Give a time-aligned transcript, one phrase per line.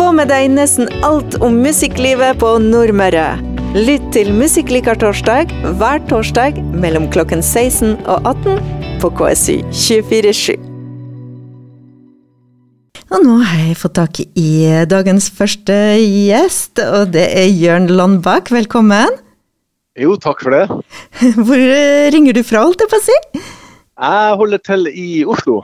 [0.00, 3.34] Få med deg nesten alt om musikklivet på Nordmøre.
[3.76, 8.62] Lytt til Musikklikar torsdag hver torsdag mellom klokken 16 og 18
[9.02, 10.54] på KSU 247.
[13.12, 14.48] Og nå har jeg fått tak i
[14.88, 18.48] dagens første gjest, og det er Jørn Landbakk.
[18.56, 19.20] Velkommen.
[20.00, 20.64] Jo, takk for det.
[21.44, 21.66] Hvor
[22.16, 23.20] ringer du fra, holdt jeg på å si?
[23.36, 25.60] Jeg holder til i Oslo.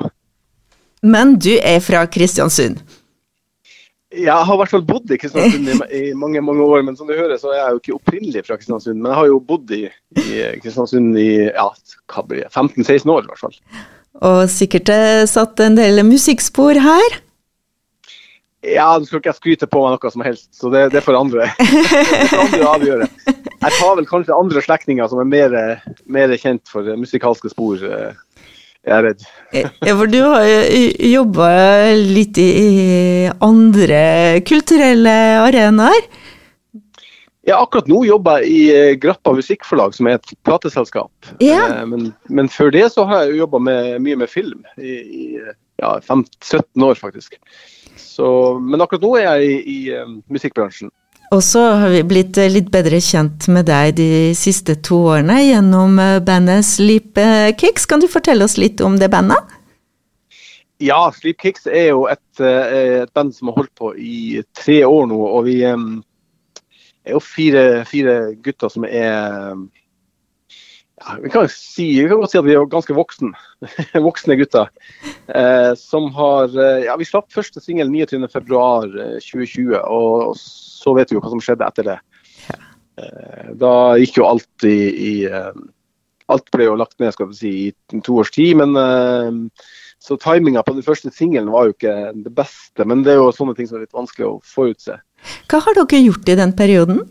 [1.00, 2.84] Men du er fra Kristiansund?
[4.14, 7.08] Jeg har i hvert fall bodd i Kristiansund i, i, mange mange år, men som
[7.08, 9.00] du hører så er jeg jo ikke opprinnelig fra Kristiansund.
[9.00, 9.82] Men jeg har jo bodd i,
[10.22, 10.28] i
[10.62, 11.68] Kristiansund i ja,
[12.14, 13.56] 15-16 år i hvert fall.
[14.26, 14.92] Og sikkert
[15.28, 17.18] satt en del musikkspor her?
[18.66, 21.18] Ja, nå skal ikke jeg skryte på meg noe som helst, så det, det får
[21.18, 21.50] andre,
[22.44, 23.08] andre avgjøre.
[23.26, 25.58] Jeg tar vel kanskje andre slektninger som er mer,
[26.10, 27.82] mer kjent for musikalske spor.
[28.86, 29.24] Eh, jeg er redd.
[29.86, 31.48] Ja, for du har jo jobba
[31.98, 36.06] litt i andre kulturelle arenaer?
[37.46, 41.12] Ja, akkurat nå jobber jeg i eh, Grappa Musikkforlag, som er et plateselskap.
[41.42, 41.62] Ja.
[41.68, 45.26] Eh, men, men, før det så har jeg jobba mye med film i, i
[45.82, 47.38] ja, 15-17 år, faktisk.
[47.96, 50.90] Så, men akkurat nå er jeg i, i musikkbransjen.
[51.34, 55.40] Og så har vi blitt eh, litt bedre kjent med deg de siste to årene
[55.42, 57.18] gjennom eh, bandet Sleep
[57.58, 57.86] Kicks.
[57.90, 59.56] Kan du fortelle oss litt om det bandet?
[60.82, 65.08] Ja, Sleep Kicks er jo et, et, band som har holdt på i tre år
[65.10, 65.18] nå.
[65.18, 69.56] Og vi er jo fire, fire gutter som er
[71.02, 73.32] ja, vi, kan si, vi kan godt si at vi er ganske voksne,
[74.08, 74.70] voksne gutter.
[75.28, 76.52] Eh, som har
[76.84, 81.90] Ja, vi slapp første singel 29.2.2020, og så vet vi jo hva som skjedde etter
[81.92, 81.98] det.
[82.96, 84.78] Eh, da gikk jo alt i,
[85.12, 85.14] i
[86.32, 88.56] Alt ble jo lagt ned skal vi si, i to års tid.
[88.58, 89.66] men eh,
[90.02, 91.94] Så timinga på den første singelen var jo ikke
[92.24, 92.84] det beste.
[92.84, 94.98] Men det er jo sånne ting som er litt vanskelig å forutse.
[95.50, 97.04] Hva har dere gjort i den perioden?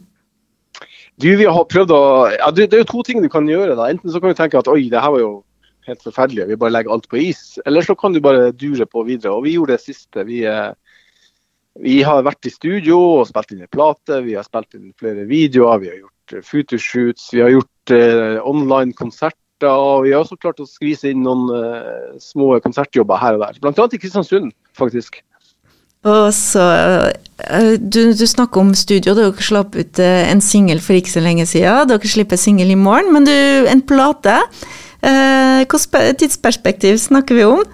[1.22, 2.00] Du, vi har prøvd å,
[2.34, 3.78] ja, det, er jo to ting du kan gjøre.
[3.80, 3.88] da.
[3.92, 5.36] Enten så kan du tenke at oi, det her var jo
[5.88, 7.44] helt forferdelig, vi bare legger alt på is.
[7.66, 9.36] Eller så kan du bare dure på videre.
[9.36, 10.26] Og vi gjorde det siste.
[10.28, 10.42] Vi,
[11.86, 14.22] vi har vært i studio og spilt inn en plate.
[14.26, 15.82] Vi har spilt inn flere videoer.
[15.84, 17.30] Vi har gjort futurshoots.
[17.36, 19.40] Vi har gjort uh, online konserter.
[19.70, 23.62] Og vi har også klart å skvise inn noen uh, små konsertjobber her og der.
[23.64, 25.22] Blant annet i Kristiansund, faktisk.
[26.06, 26.64] Og så,
[27.82, 29.16] du, du, snakker om studio.
[29.18, 31.90] Dere slapp ut en singel for ikke så lenge siden.
[31.90, 33.34] Dere slipper singel i morgen, men du,
[33.72, 34.38] en plate.
[35.02, 37.66] Hvilket tidsperspektiv snakker vi om?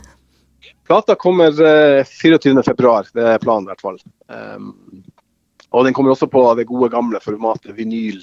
[0.87, 3.99] Plata kommer 24.2, det er planen i hvert fall.
[4.27, 4.73] Um,
[5.71, 8.19] og den kommer også på det gode, gamle formatet vinyl.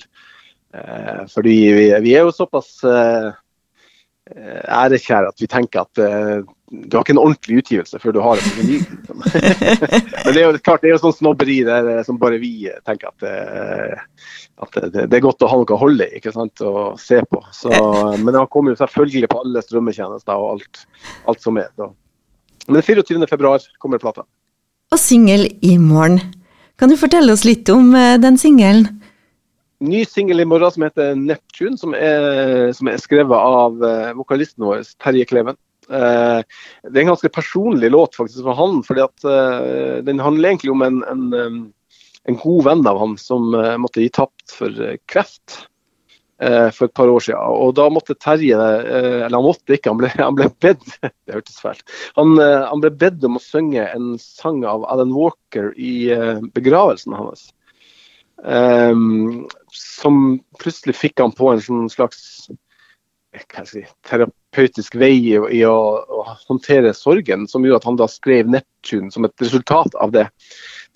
[1.33, 2.83] Fordi vi, vi, er jo såpass
[4.29, 6.03] ærekjære at vi tenker at
[6.71, 8.79] du har ikke en ordentlig utgivelse før du har en ny.
[8.83, 9.23] Liksom.
[10.25, 13.09] Men det er jo klart, det er jo sånn snobberi der, som bare vi tenker
[13.09, 13.29] at,
[14.61, 17.23] at det, det, er godt å ha noe å holde i ikke sant, og se
[17.25, 17.41] på.
[17.57, 17.73] Så,
[18.23, 20.83] men den kommer jo selvfølgelig på alle strømmetjenester og alt,
[21.33, 21.71] alt som er.
[21.79, 21.89] Så.
[22.69, 24.27] Men 24.2 kommer plata.
[24.93, 26.21] Og singel i morgen.
[26.79, 28.95] Kan du fortelle oss litt om den singelen?
[29.79, 33.79] ny singel i morgen som heter 'Neptune', som er, som er skrevet av
[34.19, 35.55] vokalisten vår, Terje Kleven.
[35.89, 36.45] Uh,
[36.85, 40.75] det er en ganske personlig låt faktisk for han, fordi at uh, den handler egentlig
[40.75, 41.25] om en, en,
[42.29, 43.49] en, god venn av han som
[43.81, 44.75] måtte gi tapt for
[45.09, 45.65] kreft
[46.39, 47.41] for et par år siden.
[47.51, 51.57] Og da måtte Terje, eller han måtte ikke, han ble, han ble bedt det hørtes
[51.59, 51.83] fælt,
[52.15, 56.13] han, han ble bedt om å synge en sang av Alan Walker i
[56.55, 57.49] begravelsen hans.
[59.75, 60.23] Som
[60.63, 62.23] plutselig fikk han på en slags slags
[63.69, 69.13] si, terapeutisk vei i, å, å, håndtere sorgen, som gjorde at han da skrev 'Neptune'
[69.15, 70.27] som et resultat av det.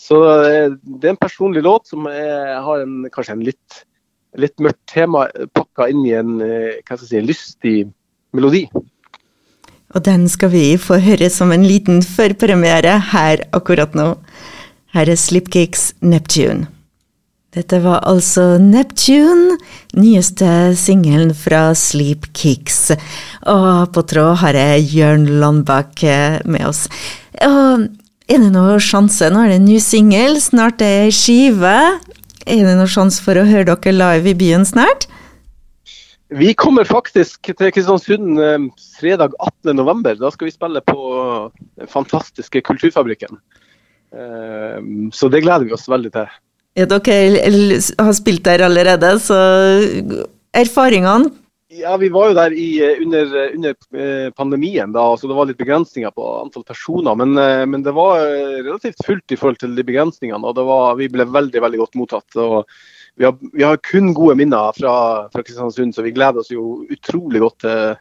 [0.00, 3.82] Så eh, det er en personlig låt som er, har en, kanskje en litt,
[4.38, 7.76] litt mørkt tema pakka inn i en eh, si, lystig
[8.32, 8.66] melodi.
[9.92, 14.14] Og den skal vi få høre som en liten førpremiere her akkurat nå.
[14.92, 16.81] Her er Slipkicks 'Neptune'.
[17.52, 19.58] Dette var altså Neptune,
[19.92, 22.94] nyeste singelen fra Sleep Kicks.
[23.52, 26.86] Og på tråd har jeg Jørn Landbakk eh, med oss.
[27.44, 27.82] Og
[28.32, 29.28] er det noen sjanse?
[29.28, 31.74] Nå er det en ny singel, snart er ei skive.
[32.46, 35.04] Er det noen sjanse for å høre dere live i byen snart?
[36.32, 38.64] Vi kommer faktisk til Kristiansund eh,
[38.96, 39.36] fredag
[39.68, 40.22] 18.11.
[40.22, 41.02] Da skal vi spille på
[41.52, 43.36] den fantastiske Kulturfabrikken.
[44.16, 44.80] Eh,
[45.12, 46.32] så det gleder vi oss veldig til.
[46.78, 47.52] Ja, dere
[48.00, 49.38] har spilt der allerede, så
[50.56, 51.32] erfaringene
[51.72, 52.68] Ja, Vi var jo der i,
[53.04, 53.76] under, under,
[54.36, 57.16] pandemien, da, så det var litt begrensninger på antall personer.
[57.16, 57.32] Men,
[57.70, 58.20] men, det var
[58.64, 62.36] relativt fullt i forhold til de begrensningene, og var, vi ble veldig veldig godt mottatt.
[62.36, 62.68] og
[63.14, 64.94] vi har, vi har, kun gode minner fra,
[65.32, 67.96] fra, Kristiansund, så vi gleder oss jo utrolig godt til,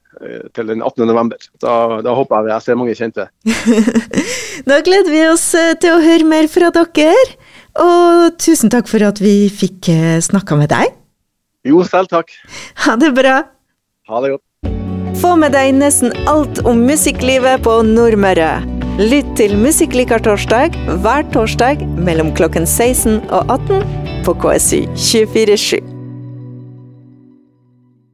[0.56, 1.50] til den 18.11.
[1.60, 1.74] Da,
[2.06, 3.28] da håper jeg jeg ser mange kjente.
[4.70, 7.36] da gleder vi oss eh, til å høre mer fra dere.
[7.80, 10.96] Og tusen takk for at vi fikk eh, snakka med deg.
[11.68, 12.34] Jo, selv takk.
[12.86, 13.42] Ha det bra.
[14.10, 14.46] Ha det godt.
[15.22, 18.54] Få med deg nesten alt om musikklivet på Nordmøre.
[19.02, 23.88] Lytt til Musikklikertorsdag hver torsdag mellom klokken 16 og 18
[24.26, 25.91] på KSU 247.